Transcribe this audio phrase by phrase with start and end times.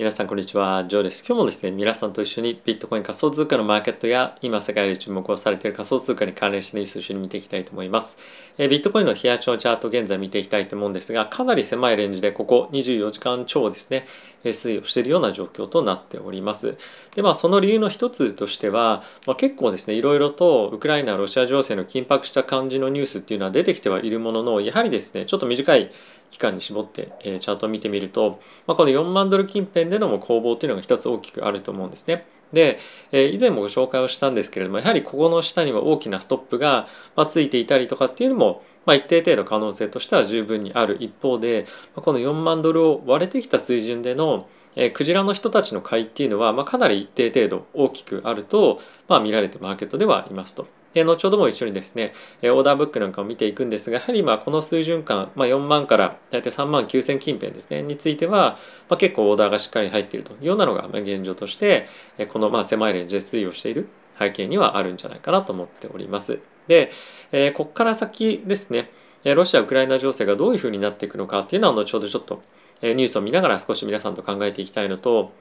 [0.00, 1.22] 皆さんこんにちは、ジョーです。
[1.28, 8.16] 今日もですね、皆さんと一緒にビットコイン仮想通貨のマーケットや今世界で注目をされている仮想通貨に関連したニュースを一緒に見ていきたいと思います。
[8.56, 14.06] え、ビットコインの冷やしのチャート現在見ていきたいと思うんですが、かなり狭いレンジでここ24時間超ですね、
[14.42, 16.78] 推移をしているような状況となっております。
[17.14, 25.90] で、まあその理由の一つとしては、まあ、結構ですね、いろいろとウクライナ、ロシア情勢の緊迫した感じのニュースっていうのは出てきてはいるものの、やはりですね、ちょっと短い
[26.30, 32.26] 期間に絞って、えー、チャートを見てみると、まあ、この4万ドル近辺での攻防というのが一つ大きくあると思うんですね。
[32.52, 32.78] で、
[33.12, 50.66] えー、以前もご紹介をしたんですけれどもやはりここの下には大きなストップが、まあ、ついていたりとかっていうのも、まあ、一定程度可能性としては十分にある一方で、まあ、この4万ドルを割れてきた水準での、えー、クジラの人たちの買いっていうのは、まあ、かなり一定程度大きくあると、まあ、見られてマーケットではいますと。
[50.94, 52.12] で後ほども一緒にですね
[52.42, 58.58] オーダーブックなんかを見ていくんですがやはりまあこの水準間、まあ、4万から大体3万9000近辺ですねについては、
[58.88, 61.88] まあ、結構オーダーがしっかり入っているというようなのが現状として
[62.32, 63.88] このまあ狭いレンジで推移をしている
[64.18, 66.40] 背景にはあるんじゃないかなと思っております。
[66.68, 66.90] で、
[67.32, 68.90] え、ここから先ですね
[69.24, 72.42] ロシア・ウクライナ情勢がどういうふうになっていくのかっていうのは後ほどちょっと
[72.82, 75.32] ニュースを見ながら少し皆さんと考えていきたいのと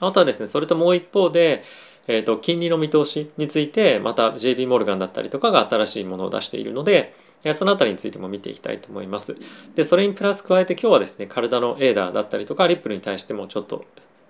[0.00, 1.62] あとはですねそれともう一方で
[2.06, 7.14] えーと、金利の見通しについてまた JP モルガンだったりとかが新しいものを出しているので
[7.54, 9.36] そのあたりについても見ていきたいと思います。
[9.74, 13.84] でそれにプラス加えて今日はですねカルダのエーダーだったりとかリップルに対してもちょっと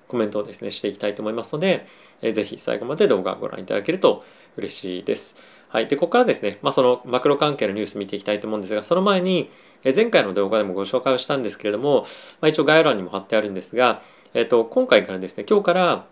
[0.09, 1.87] コメントをですねしていきたいと思いますので、
[2.23, 4.25] えー、ぜひ最後まで動画をご覧いただけると
[4.57, 5.37] 嬉しいです。
[5.71, 5.87] はい。
[5.87, 9.51] で、ここからですね、まあ、そのマクロ関係のニュース見ていきたいと思うんですが、その前に、
[9.85, 12.03] え前回の動画でもご紹介をしたんですけれども、
[12.41, 14.03] まあ、一応概要欄にも貼ってあるんですが、
[14.35, 16.07] えっ、と、今回からですね、今日から、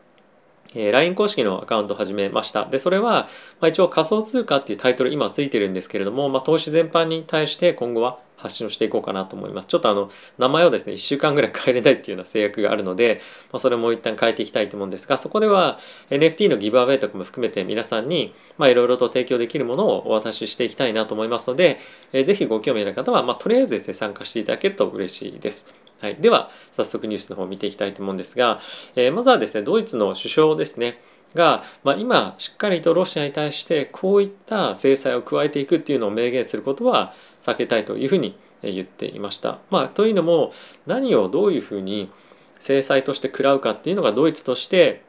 [0.75, 2.67] えー、LINE 公式のアカウントを始めました。
[2.67, 3.29] で、それは、
[3.61, 9.69] まあ、一応仮想通貨っていうタイトル今ついてるんですけれども、まあ、投資全般に対して今後は発信をしていこうかなと思います。
[9.69, 13.21] ちょっとあの、名前をですね、1週間ぐらい変えれないっていうような制約があるので、
[13.53, 15.79] まあ、それも一旦変えていきたいと思うんですが、そこでは
[16.11, 21.79] NFT のギブアウェイとかも含めて皆さんに、まあ、いろいろと提供できるものをお渡ししていきたいなと思いますので、
[22.13, 25.88] えー、ぜひご興味ある方は、まあ、とりあえずですね、参加していただけると嬉しいです。
[26.01, 28.61] はい、では、早速ニュースの方を見ていきたいと思うんですが、
[28.95, 31.01] えー、まずはですね、ドイツの首相ですね、
[31.35, 39.59] が、まあ、今しっかりとロシアに対してこういった制裁を加えていくっていうのを明言することは避けたいというふうに言っていました。
[39.71, 40.53] まあ、というのも
[40.87, 42.11] 何をどういうふうに
[42.59, 45.03] 制裁として食らうかっていうのがドイツとして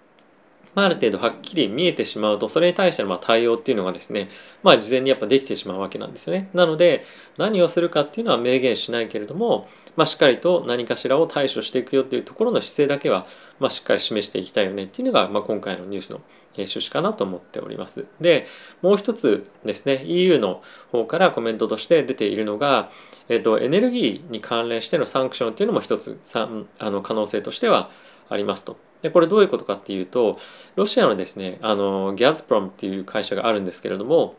[0.83, 4.29] あ、る程度はっきり見えてしまうとそれに対してのま対応っていうのがですね
[4.63, 7.05] まあ事前にやっぱできてしまうわけなんですよねなので
[7.37, 13.27] 何をするかっていうのは明言しないけれども、まあ、しっかりと何かしらを対処していくよっていうところの姿勢だけは、
[13.59, 16.21] まあ、しっかり示していきたいよねっていうのが、まあ、今回のニュースの
[16.55, 18.47] 趣旨かなと思っておりますで
[18.81, 20.61] もう一つですね EU の
[20.91, 22.91] 方からコメントとして出ているのが、
[23.29, 27.91] えっと、エネルギーに関連してのサンクションっていうのも一つあの可能性としては
[28.29, 28.88] ありますと。
[29.01, 30.39] でこれどういうことかっていうと
[30.75, 34.35] ロシアのですねあのギャズプロムっていう会社があるんですけれども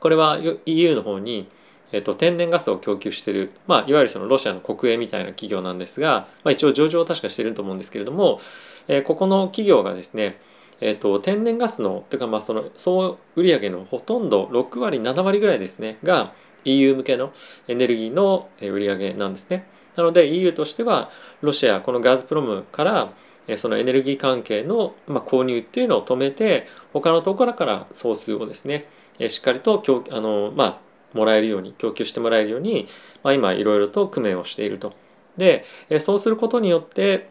[0.00, 1.48] これは EU の方に、
[1.92, 8.40] えっと、天然ガスを供給している、まあ、いわゆるそのロシアの国営みたいな企業なんですが、まあ、一応上場を確かしてると思うんですけれども、
[8.88, 10.38] えー、ここの企業がですね
[10.80, 16.34] えーと、天然ガスのというかまあその総売上のほとんど6割7割ぐらいですねが
[16.64, 17.32] EU 向けの
[17.68, 19.66] エネルギーの売上なんですね。
[19.94, 21.10] なので EU としては
[21.40, 23.12] ロシアこのガズプロムから
[23.56, 28.86] そのエネルギー関係のま購入っていうのを止めて他のところから総数をですね
[29.28, 32.88] しっかりとあの、まあ、もらえるように供給してもらえるように、
[33.22, 34.92] まあ、今いろいろと工面をしていると。
[35.36, 35.64] で
[36.00, 37.28] そうすることによって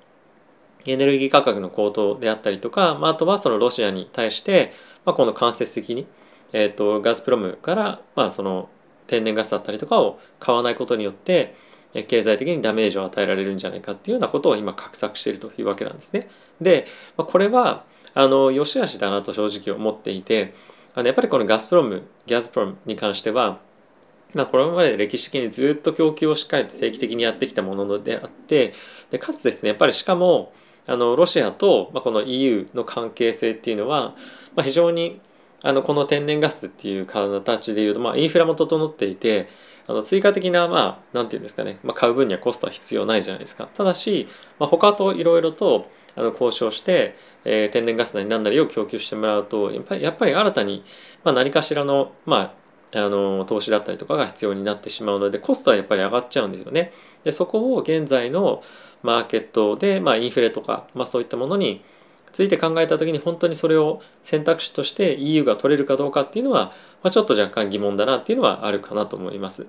[0.86, 4.74] エネルギー価格の高騰であったりとか、まあ、とはそのロシアに対して、
[5.04, 6.08] まあ、この間接的に、
[6.54, 8.70] えーと、ガスプロムから、まあ、その
[9.08, 11.56] 天然ガスだったりとかを買わないことによって
[12.04, 16.30] 経済的にダメージを与えられるんじゃないかっていうようなことを今画策しているというわけなんですね。
[16.60, 20.54] で、これはあの良し悪しだなと正直思っていて
[20.94, 23.60] あのやっぱりこのガスプロムギャズプロムに関しては
[24.36, 28.74] まあ、これまで歴史的にずっと供給をしっかりと定期的にやってきたものであって
[29.10, 30.52] でかつですねやっぱりしかも
[30.88, 34.14] あのロシアと、まあ、この EU の関係性っていうのは、
[34.54, 35.22] まあ、非常に
[35.64, 39.48] あのこの天然ガスっていう形でいうと、まあ、インフラも整っていて
[39.88, 44.28] あの追加的なまあ何て言うんですかね、まあ、買う分にはコストは必要ないじゃないですかただし、
[44.60, 50.84] まあ、他といろいろとあの交渉して、えー、天然ガスなり何なりを供給してもらうとやっぱりやっぱり新たに、
[51.24, 56.94] まあ、何かしらのまああの投資だったりとかが必要になってしまうのでコストはやっぱり上がっちゃうんですよね。
[57.24, 58.64] でそこを現在の
[59.04, 61.84] マーケットで、まあ、インフレとか、まあ、そういったものに
[62.36, 69.68] ついて考えた時に本当にそれを選択肢として EU が取れるかどうかっていうのは、まあ、ちょっと若干疑問だなっていうのはあるかなと思います。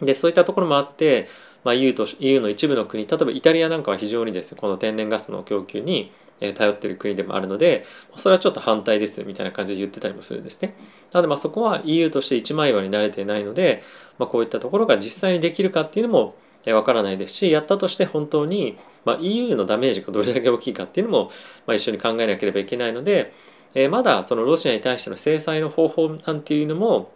[0.00, 1.28] でそういったところもあって、
[1.62, 6.10] まあ、EU, と EU の一部の国例えばイタリアなんかは非常にですねこの天然ガスの供給に
[6.56, 7.84] 頼ってる国でもあるので
[8.16, 10.74] それはちょっと反対ですみたいな感じで言ってたりもするんですね。
[11.12, 13.82] なのでまあそこは EU として一枚岩に慣れていないので、
[14.18, 16.34] まあ、こういったところが実際にできるかっていうのも
[16.72, 21.30] わからないですしやったとして本当に、まあ、EU のダメージがどれだけ大きいかっていうのも、
[21.66, 23.32] まあ、一緒に考えなければいけないので、
[23.74, 27.12] えー、まだそのロシアに対しての制裁の方法なんていうのも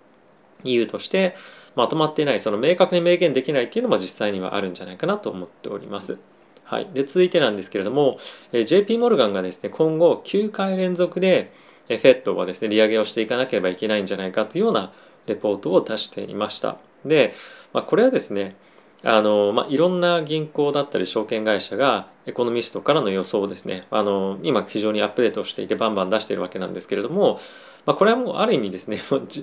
[0.65, 1.35] EU として
[1.77, 6.19] まとまっていないその明確に明言できないっていうのも実際にはあるんじゃないかなと思っております。
[6.65, 8.19] はい、で続いてなんですけれども、
[8.53, 11.51] えー、JP モルガンがですね今後9回連続で
[11.89, 14.93] FED はですね利上げをしていかなければいけないんじゃないかというような
[15.27, 16.77] レポートを出していました。
[17.07, 17.35] で、
[17.73, 18.57] まあ、これはですね
[19.05, 27.41] あの、まあ、いろんな銀行だったり証券会社がエコノミストからの予想をですねあの今非常にアップデートしていてバンバン出しているわけなんですけれども、
[27.87, 28.99] まあ、これはもうある意味ですね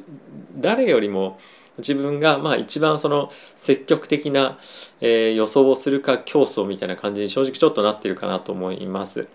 [0.57, 1.39] 誰よりも
[1.77, 4.59] 自分がまあ一番その積極的な、
[5.01, 9.27] えー、予想をするか競争みたいな感じに正直ちょっとなっているかなと思います。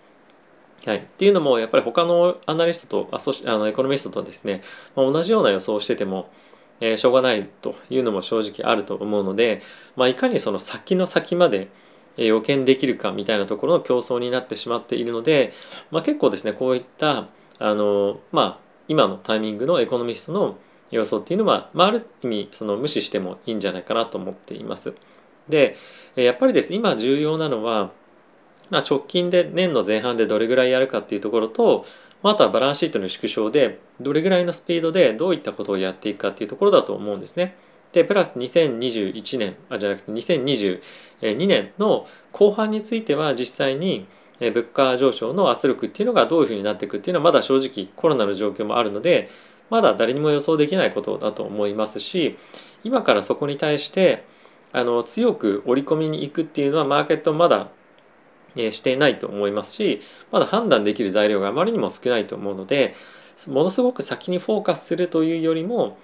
[0.87, 4.63] はい、っていうのもやっぱり他のアナリストとあそあのエコノミストとですね、
[4.97, 6.31] まあ、同じような予想をしてても
[6.81, 9.63] えー、しょうがないというのも正直あると思うので、
[9.97, 11.69] まあ、いかにその先の先まで
[12.17, 15.53] 予見できるかみたいなところの競争になってしまっているので、
[15.91, 17.29] まあ、結構ですねこういった
[17.59, 20.59] あの、まあ、今のタイミングのエコノミストの
[20.91, 24.95] 予想っていうのは、まあ、ある意味その無視してもいいんじゃないかなと思っています。
[25.49, 25.77] で
[26.15, 27.93] やっぱりです今重要なのは、
[28.71, 31.87] まあ、直近で年の前半でどれぐらいやるかっていうところと
[32.23, 37.57] あとはバランスシートの縮小でどれぐらいのスピードでどういったことをやっていくかっていうところだと思うんですね。
[37.93, 44.07] でプラス2021年あじゃなくて2022年の後半については実際に
[44.39, 49.29] 物価上昇の圧力っていうのがどういうふうになっていくっていうのはまだ正直コロナの状況もあるので
[49.71, 52.39] まだ誰にも予想できないことだと思いますし
[52.85, 54.25] 今からそこに対して
[54.73, 57.71] あの強く織り込みに行くっていうのはマーケットまだ
[58.57, 60.01] していないと思いますし
[60.31, 62.95] まだ判断できる材料があまりにも少ないと思うので
[63.49, 65.99] ものすごく先にフォーカスするというよりも、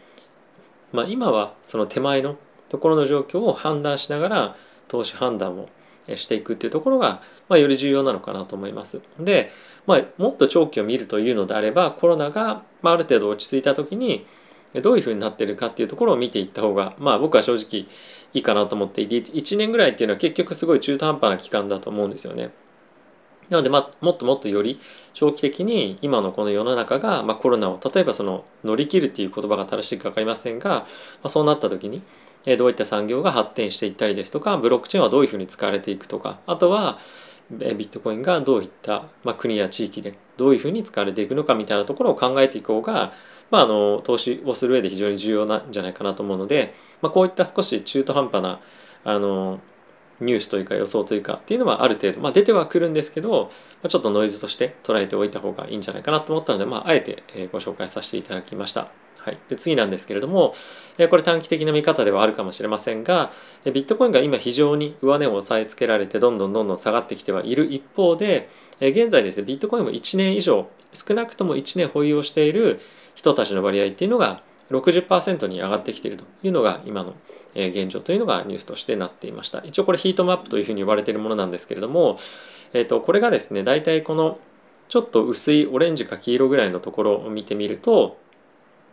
[0.92, 2.36] まあ、今はその手前の
[2.68, 4.56] ところの状況を判断しながら
[4.88, 5.68] 投資判断を
[6.14, 9.00] していくっていうところが、まあ、より重要なのかなと思います。
[9.18, 9.50] で、
[9.86, 14.24] まあ、もっと長期を見るというのであればコロナがある程度落ち着いた時に
[14.74, 17.86] どういうふうになってるかっていうところを見ていった方がまあ僕は正直
[18.34, 22.50] いいかなと思っていて1年ぐらいっていうのは結局すごい中途半端な期間だと思うんですよね。
[23.48, 24.80] なので、まあ、もっともっとより
[25.14, 30.86] 長期的に今のこの世の中が、まあ、コロナを例えばその乗り切るっていう言葉が正しいか分かりませんが、ま
[31.24, 32.02] あ、そうなった時に
[32.58, 36.98] どういった産業が発展していったりですとかブロックチェーンはどういうふうに使われていくとかあとは
[37.50, 43.12] ビットコインがどういった、まあ、国や地域でどういうふうに使われていくのかみたいなところを考えていこうが
[43.50, 48.60] まあ、あの投資をする上で非常に重要なんじゃないかなと思うので、まあ、こういった少し中途半端な
[49.04, 49.60] あの
[50.20, 53.50] ニュースというか予想というかっていうのはある程度、まあ、出てはくるんですけど、
[53.82, 57.22] まあ、ちょっとノイズとして捉えておいた方がいいんじゃないかなと思ったので、まあ、あえて
[57.52, 58.90] ご紹介させていただきました。
[59.26, 60.54] はい、で次なんですけれども、
[60.98, 63.32] えこれ短期的な見方ではあるかもしれませんが、
[63.64, 68.48] えビットコインが今非常に上値を押さえつけられてどんどんどんどん下がってきてはいる一方で、
[68.78, 72.78] え現在ですね、ビットコインも1年以上、少なくとも1年保有をしている
[73.16, 77.14] 人たちの割合っていうのが60%に上がってきているというのが今の
[77.54, 79.62] 現状というのがニュースとしてなっていました。
[79.64, 82.18] 一応これヒートマップというふうに呼ばれているものなんですけれども、
[82.72, 84.38] えー、とこれがですね大体この
[84.88, 88.18] ちょっと薄いオレンジか黄色ぐらいのところを見てみると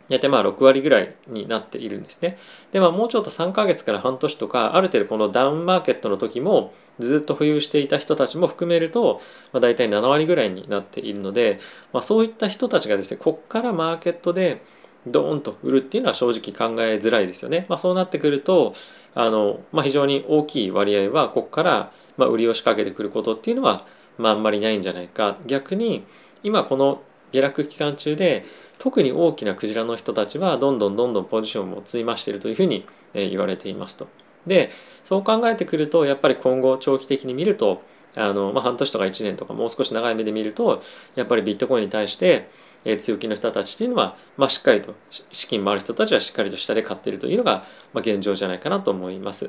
[0.08, 2.38] 大体まあ6割ぐらいになっているんですね。
[2.72, 9.20] でまあもうちょっと3ヶ月から半年とかある程度このダウンマーケットの時もずっと保有していた人たちも含めると、
[9.52, 11.60] まあ、大体7割ぐらいになっているので、
[11.92, 14.62] まあ、そういった人たちがですねこっからマーケットで
[15.06, 17.66] ドーンと売るっていうのは正直考えづらいですよね。
[17.68, 18.74] まあ、そうなってくると
[19.14, 23.86] あの、まあ、非常に大きい割合はここからまあ売りを仕掛けてくることっていうのは、
[24.18, 26.04] まあ、あんまりないんじゃないか逆に
[26.42, 28.44] 今この下落期間中で
[28.84, 34.08] 特に大きなクジラの人たちはどんどんどんどんポジションを積み増しているというふうに言われていますと。
[34.46, 34.72] で
[35.02, 37.80] そう考えてくるとやっぱり今後長期的に見ると
[38.14, 40.82] あの、まあ、半年とか1年とかもう少し長い目で見ると
[41.14, 42.50] やっぱりビットコインに対して
[42.98, 44.94] 強気の人たちっていうのは、まあ、しっかりと
[45.32, 47.64] 資金もある人たちはしっかりと下で買っているというのが、
[47.94, 49.48] ま、現状じゃないかなと思います。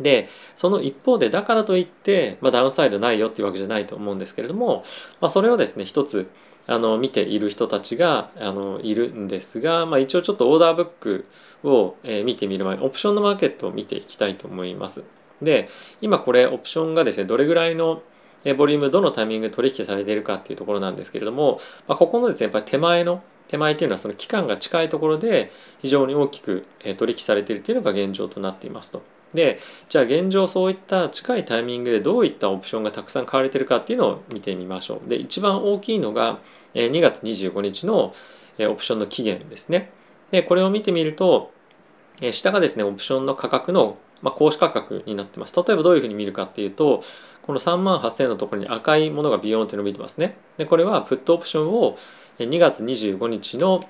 [0.00, 4.82] でその一方でだからといって、まあ、ダウンサイドないよっていうわけじゃないと思うんですけれども、
[5.20, 6.28] まあ、それをですね一つ
[6.66, 11.26] あの見ている人たちがあのいるんですが、まあ、一応ちょっとオーダーブック
[11.64, 15.04] を、え見てみる前にオプションのマーケットを見ていきたいと思います。
[15.40, 15.68] で
[16.00, 18.02] 今これオプションがですねどれぐらいの
[18.56, 26.66] ボリュームどのタイミングで取引されているかっていうところなんですけれども、まあ、ここのですねやっぱり手前の手前っていうのはその期間が近いところで非常に大きく
[26.96, 29.02] 取引されているというのが現状となっていますと。
[29.34, 36.38] でじゃあ現状そういった近いタイミングでどういったオプションがたくさん買われてるかっていうのを見てみましょうで一番大きいのが
[36.74, 38.14] 2月25日の
[38.58, 39.90] オプションの期限ですね
[40.30, 41.52] でこれを見てみると
[42.32, 45.54] 下がですねオプションの価格のまあ、格子価格になってます。
[45.54, 47.02] 例えばどういうふうに見るかっていうと、
[47.42, 50.36] この3万8000のところに赤いものがビヨーンって伸びてますね。
[50.56, 51.98] で、これはプットオプションを
[52.38, 53.80] 2月25日の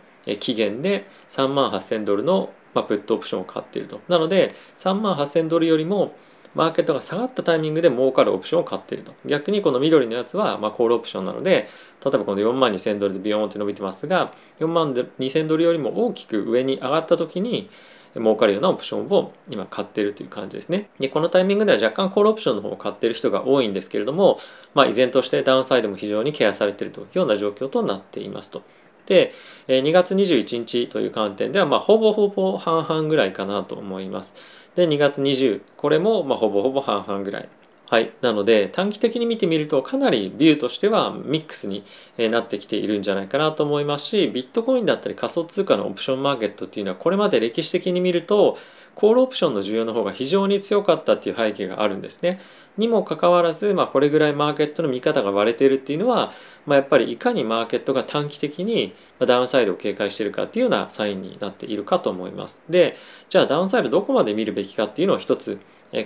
[0.40, 4.00] 期限で3万8000ドルのまプットオプションを買っていると。
[4.08, 6.14] なので、3万8000ドルよりも
[6.54, 9.14] マーケットが下がったタイミングで儲かるオプションを買っていると。
[9.24, 11.68] 逆にこの緑のやつはまコールオプションなので、
[12.04, 17.70] 例えばこの4万2000ドルでビヨーンって伸びてますが、4万2000ドルよりも大きく上に上がった時に、
[18.14, 20.90] 儲かるようなオプションを今買ってるという感じですね。
[20.98, 24.38] で、このタイミングでは若干コールオプションの方を買ってる人が多いんですけれども、
[24.74, 28.62] まあ依然としてダウンサイドも非常にケアされているというような状況となっていますと。
[29.06, 29.32] で、
[29.68, 34.34] 2月21日という観点では、まあほぼほぼ半々ぐらいかなと思います。
[34.74, 37.48] で、2月20、これもまほぼほぼ半々ぐらい。
[37.92, 41.84] はい、なので短期的に見てみるとかなりビューとしてはミックスに
[42.16, 48.56] なってきているんじゃないかなと思いますしビットコインだったり仮想通貨のオプションマーケットっていうのはこれまで歴史的に見ると
[48.94, 52.40] コールオプションの需要の方が非常に強かったっていう背景があるんですね。
[52.78, 56.32] にもかかわらず、まあ、これぐらいマーケットの見方が割れているっていうのは、
[56.64, 62.64] まあ、やっぱりいかにマーケットが短期的にダウンサイドを警戒しているかっていうようなサインになっているかと思います。
[62.70, 62.96] で
[63.28, 65.58] じゃあダウンサイドどこまで見るべきかっていうのを一つ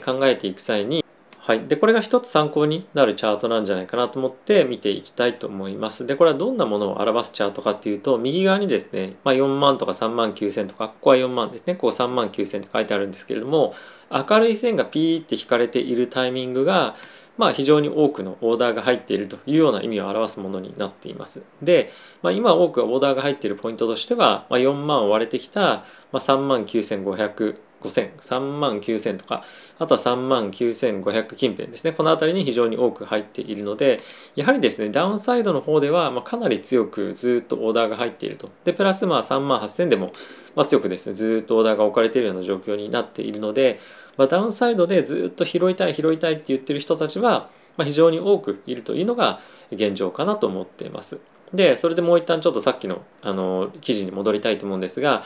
[0.04, 1.05] 考えていく際に
[1.46, 6.04] はい、でこれが一つ参考になるチャートなんじゃないかなと思って見ていきたいと思います。
[6.04, 13.74] でこれはどんなものを表すチャートかっていうと右側にですね、まあ、4万とか3万9000とかここは4万ですねこう3万9000って書いてあるんですけれども
[14.10, 16.96] 明るい線がピーって引かれているタイミングが
[17.36, 21.42] まあ、非常に多くのオーダーが入っているというような意味を表すものになっています。
[21.62, 21.90] で、
[22.22, 29.44] まあ、今多くオーダーが入っているポイントとしては、まあ、4万を割れてきた、まあ、3万9500 5000、3万9000とか、
[29.78, 31.92] あとは3万9500近辺ですね。
[31.92, 34.00] この辺りに非常に多く入っているので、
[34.34, 38.50] やはりですね、ダウンサイドの方では、まかなり強くずっとオーダーが入っていると。
[38.64, 40.12] で、プラスまあ3万8000でも、
[40.54, 43.78] まあ、強くですね、ずっとオーダーが置かれているような状況になっているので、
[44.16, 51.20] まあ、ダウンサイドでずっと拾いたい、拾いたいって言ってる人たちは、まあ、非常に多くいるというのが現状かなと思っています。
[51.52, 55.22] で、それでもう一旦ちょっとさっきのあの記事に戻りたいと思うんですが、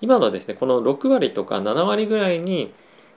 [0.00, 2.74] 今のですねこの6割とか7割ぐらいに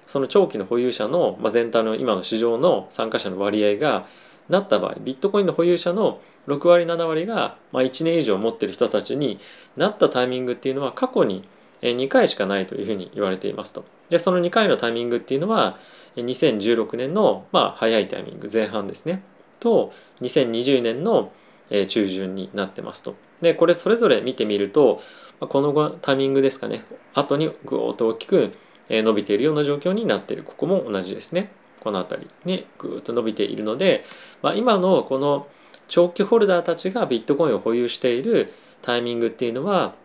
[0.07, 4.07] その長期の保有者の、まあ、全体の今の市場の参加者の割合が
[4.49, 9.39] なった場合ビットコインの保有者の6割7割が、まあ、1年以上持ってる人たちに
[9.75, 11.43] なったタイミングっていうのは過去に
[11.81, 13.85] 2回しかないというふうに言われていますと。
[14.09, 15.77] でその2回のタイミングっていうのは
[16.15, 19.21] 2016年のまあ早いタイミング前半ですね
[19.59, 19.91] と
[20.21, 21.31] 2020年の
[21.87, 23.15] 中旬になってますと。
[23.41, 25.01] でこれそれぞれ見てみると
[25.39, 28.53] このタイミングですかね後にぐーっと大きく
[28.89, 34.05] 伸びているような状況になっているここも同じですねこの辺りにぐーっと伸びているので、
[34.41, 35.47] まあ、今のこの
[35.87, 39.95] 長期ホルダーたちがビットコインを保有しているタイミングっていうのは、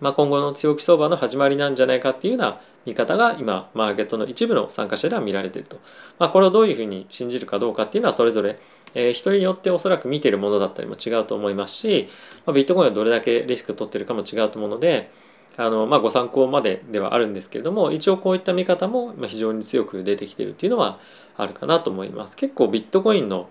[0.00, 5.80] まあ、今後の強気相場の始まりなんじゃないかっていうような見方が今マーケットの一部の参加者では見られていると、
[6.18, 8.58] まあ、これをどういうふうに信じるかどうかっていうのはそれぞれ
[8.96, 12.08] えー、人によっておそらく見てるものだったりも違うと思いますし、
[12.46, 15.10] まあ、ビットコインはどれだけリスクを取ってるかも違うと思うので
[15.58, 20.98] あの、まあ、ご参考までではあるんですけれども一応こういった見方も非常に強く出てきてるっていうのは
[21.36, 22.36] あるかなと思います。
[22.36, 23.50] 結構ビットコインの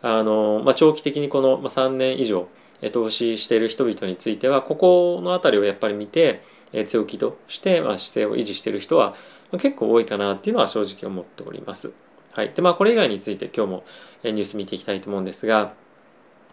[0.00, 2.48] あの、まあ、長期的にこの3年以上
[2.92, 6.42] 投資している人々についてはここの辺りをやっぱり見て
[6.86, 9.14] 強気として、まあ、姿勢を維持している人は
[9.52, 11.92] 結構多いかなっていうのは正直思っております。
[12.32, 12.52] はい。
[12.52, 13.84] で、まあ、これ以外について今日も
[14.24, 15.74] ニュース見ていきたいと思うんですが、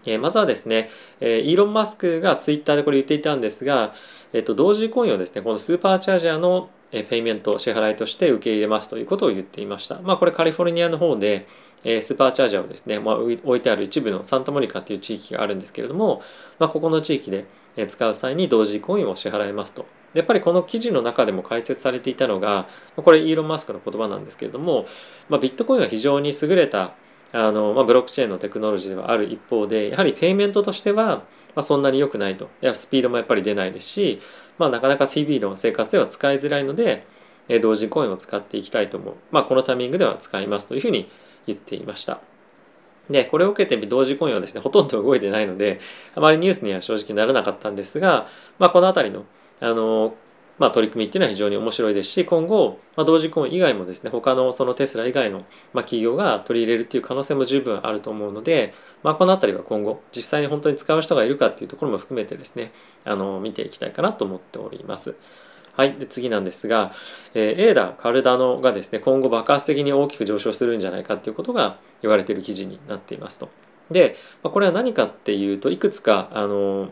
[0.05, 3.93] えまずはですね、えイーロン・マスクがツイッターでこれ言っていたんですが、
[4.33, 9.99] えっと、同時コインをですね、このスーパーチャージャーのペイメント、支払いとして受け入れますということを言っていました。
[10.01, 11.47] まあ、これカリフォルニアの方で、
[11.83, 16.21] えスーパーチャージャーをですね、まあ、置いてある一部のサンタモニカっていう地域があるんですけれども、
[16.59, 17.45] まあ、ここの地域で
[17.87, 19.85] 使う際に同時コインを支払いますと。
[20.13, 22.67] やっぱりこの記事の中でも解説されていたのが
[22.97, 24.85] これイーロン・マスクの言葉なんですけれども、
[25.29, 26.95] まあ、ビットコインは非常に優れた
[27.31, 31.23] あの、ま、ブロックチェーンのテクノロジーではある一方でやはりペイメントとしては、
[31.55, 34.19] まあ、そんなに良くないとスピードもやっぱり出ないですし、
[34.57, 37.05] まあ、なかなか CB の生活では使いづらいので
[37.47, 41.09] え同時コインを使っていきたいと思う、まあ、このタイミングでは使いますというふうに
[41.47, 42.21] 言っていました。
[43.09, 45.81] で、これを受けて同時コインはですね、ほとんど動いてないので、
[46.15, 48.27] あまりニュースには正直ならなかったんですが、
[48.57, 49.25] まあ、この辺りの
[49.59, 50.15] あの、
[50.61, 55.39] まあ、取り組みっていうのは非常に面白いですし今後、まあ、同時婚以外もですね他のそのテスラ以外の、
[55.73, 62.73] ま、企業が取り入れるっていう可能性も十分あると思うので、まあ、この辺りは今後実際に本当に使う人がいるかっていうところも含めてですね
[63.05, 65.15] あの見ていきたいかなと思っております。
[65.73, 66.93] はい、で次なんですが、
[67.33, 73.49] えー、エーダ、カルダノがですね今後爆発的に大きく上昇するんじゃないかっていうことが言われている記事になっていますと。
[73.89, 76.91] で、まあ、これは何かっていうといくつかあの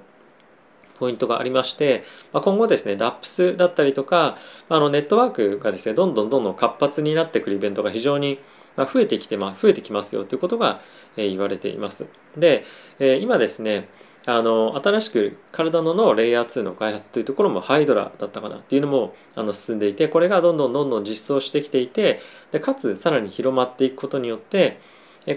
[0.99, 2.03] ポイントがありまして、
[2.33, 4.37] まあ、今後ですね DAPS だったりとか
[4.67, 8.39] あのネットワークがですねどんどんどんどん活発になってくるイベントが非常に
[8.77, 10.81] 増えてきて、まあ、増えてきますよということが、
[11.17, 12.07] え、言われています。
[12.37, 12.63] で、
[12.99, 13.89] え、今ですね
[14.25, 22.19] あの新しくカルダノのレイヤー2の開発というところもハイドラだったかなっていうのもあの進んでいてこれがどんどんどんどん実装してきていて
[22.51, 24.79] でかつさらに広まっていくことによって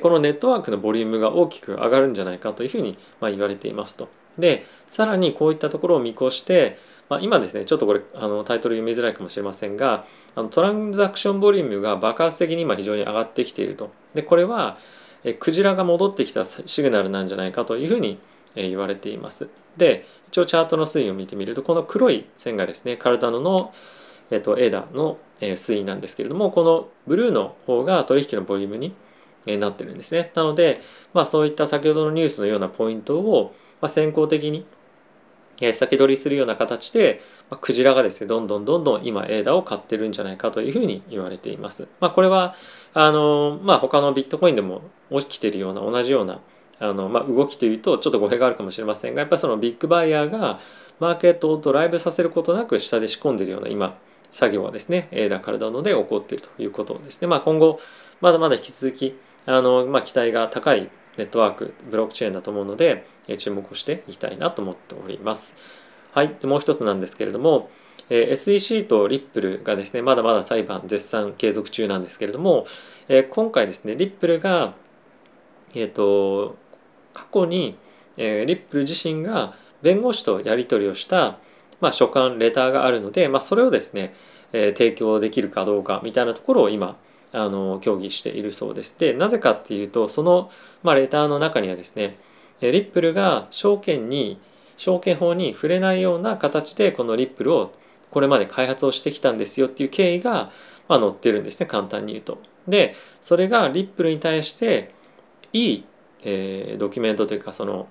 [0.03, 4.22] このネットワークのボリュームが大きく上がるんじゃないかというふうにま言われていますと。
[4.39, 13.91] でさらにこういったところを見越して、まあ、今ですねちょっとこれあのタイトル読みづらいかもしれませんがあのトランザクションボリュームが爆発的に今非常に上がってきていると。
[14.15, 14.79] でこれは
[15.25, 18.19] えクジラが戻ってきたシグナルなんじゃないかというふうに
[18.55, 19.49] 言われています。
[19.77, 23.73] で一応チャートの推移を見てみるとこの黒い線がですねカルタノの、
[24.31, 28.95] えーと、エーダの、推移なんですけれどもこのブルーの方が取引のボリュームに、
[29.45, 30.31] なってるんですね。
[30.37, 30.81] なので、
[31.15, 34.65] まあ、そういった先ほどのニュースのようなポイントを、まあ、先行的に
[35.75, 37.21] 先取りするような形で、
[37.51, 41.87] まあ、クジラがですねどんどんどんどん今エーダを買ってるんじゃないかというふうに言われています。
[42.01, 42.57] まあ、これは
[42.95, 46.41] あの、まあ、他のビットコインでも起きてるような同じような
[46.81, 50.59] あの、まあ、動きというとちょっと語弊があるかもしれませんがやっぱりそのビッグバイヤーが
[50.99, 53.99] マーケットをドライブさせることなく下で仕込んでいるような今
[54.33, 57.29] 作業はですねエーダカルダノで起こっているということですね。
[57.29, 57.79] まあ、今後
[58.21, 59.15] まだまだ引き続き
[59.47, 63.07] あの、ま、期待が高いネットワークブロックチェーンだと思うので
[63.39, 65.55] 注目をしていきたいなと思っております。
[66.13, 67.71] はい、でもう一つなんですけれども、
[68.11, 72.67] え SEC とリップルがですねまだまだ裁判絶賛継続中なんですけれども、
[73.09, 74.75] え今回ですねリップルが
[75.75, 76.57] えっ、ー、と
[77.15, 77.79] 過去に、
[78.17, 81.39] えー、リップル自身が弁護士とやり取りをした、
[81.81, 84.15] まあ、書簡レターがあるので、まあ、それをですね、
[84.53, 86.97] えー、提供できるかどうかみたいなところを今
[87.33, 88.99] あの協議しているそうです。
[88.99, 90.51] でなぜかっていうとその、
[90.83, 92.17] まあ、レターの中にはですね
[92.61, 94.41] リップルが証券に
[94.77, 97.73] 証券法に触れないような形でこのリップルを
[98.11, 100.53] これまで開発をしてきたんですよっていう経緯が、
[100.89, 102.39] まあ、載ってるんですね簡単に言うと。
[102.69, 104.95] でそれがリップルに対して
[105.53, 105.85] いい
[106.23, 107.89] えー、ドキュメントというかその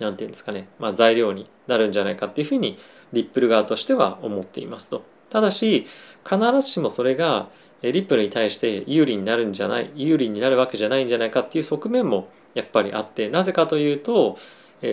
[0.00, 2.78] 何て言うんですかね、まあ、材料になるんじゃないかっていうふうに
[3.12, 5.04] リップル側としては思っていますと。
[5.30, 5.86] ただし
[6.24, 7.48] 必ずしもそれが
[7.92, 14.38] リップルに対して有利になるんじゃない有利になるわけじゃないんじゃないかっていう側面もやっぱりあってなぜかというと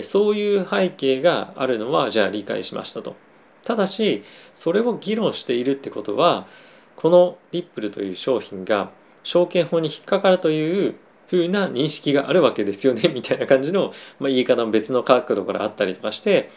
[0.02, 3.16] そういう背景があるのはじゃあ理解しましたと。
[3.64, 6.48] ただしそれを議論しているってことは
[6.96, 8.92] このリップルという商品が
[9.24, 10.96] 証券法に引っかかるという
[11.32, 16.50] 風な認識があるわけですよね みたいな感じの、まあ、言い方も別の角度からあったりとかして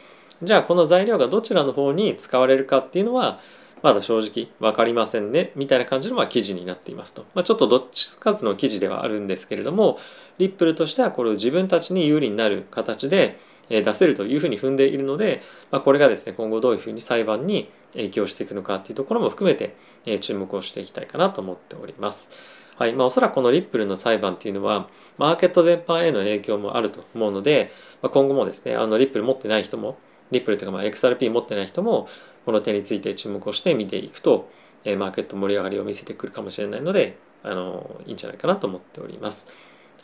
[0.42, 3.40] じゃあこの材料がどちらの方に使われるかっていうのは
[3.82, 9.98] まだ正直分かりませんねみたいな感じのまあ記事になっていますと、まあ、ちょっとどっちつかつの記事ではあるんですけれども
[10.38, 19.76] リップルとしてはこれを自分たちに有利になる形で出せるというふうに踏んでいるので、まあ、これがですね今後どういうふうに裁判に影響していくのかっていうところも含めて
[20.20, 22.30] 注目をしていきたいかなと思っております。
[22.76, 29.96] はいまあ、おそらくこのリップルの裁判っていうのはマーケット全般への影響もあると思うので、まあ、今後もですねあのリップル持ってない人も
[30.30, 32.06] リップルというかまあ XRP 持ってない人も
[32.46, 34.48] この点について注目をして見ていくと、
[34.85, 39.48] えー、マーケット盛り上がりを見せてくるかもしれないのであのいいんじゃないかなと思っております。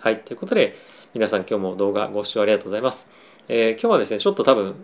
[0.01, 0.75] はい、ということで
[1.15, 3.11] 皆さん今日も動画ご視聴ありがとうございます。
[3.49, 4.75] えー、今日はですねちょっと多分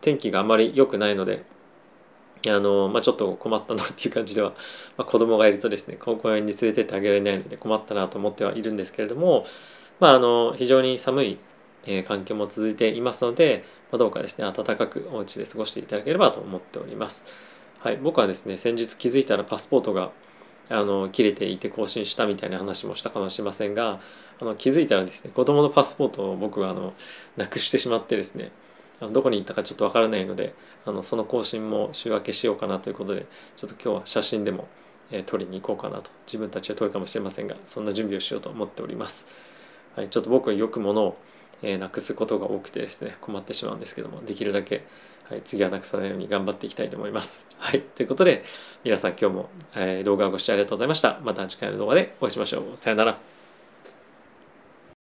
[0.00, 1.44] 天気があまり良くないので
[2.46, 4.50] あの、まあ、ちょっと困ったなっていう感じでは、
[4.96, 9.46] まあ、子供がいるとですね公園に連れてってあげられないので困ったなと思ってはいるんですけれども、
[10.00, 11.38] まあ、あの非常に寒い、
[11.86, 17.24] え、環境も続いていますので、ま、どうかですね暖かくお家で過ごしていただければと思っております。
[17.80, 20.12] はい、僕はですね先日気づいたらパスポートが
[20.68, 24.00] あの切れていて更新したみたいな話もしたかもしれませんが
[24.40, 26.94] あの気づいたらですね子供のパスポートを僕はあの
[27.36, 28.52] なくしてしまってですね
[29.00, 30.54] あのどこに行ったかちょっとわからないので
[30.86, 34.68] あのその更新も週明けしようかなということでちょっと今日は写真でも、
[35.10, 39.26] えー、撮りに行こうかなと自分たちは撮るかもしれませんがそんな準備をしようと思っております、
[39.96, 41.18] はい、ちょっと僕はよく物を、
[41.62, 44.84] えー、なくすことが多くてですね困ってしまうんですけどもできるだけ、
[45.30, 47.48] はい、次はなくさないように頑張っていきたいと思います。
[47.58, 48.44] はいということで
[48.84, 51.20] 皆さん今日も、えー、動画をご視聴ありがとうございました。
[51.22, 52.76] また次回の動画でお会いしましょう。
[52.76, 53.31] さよなら。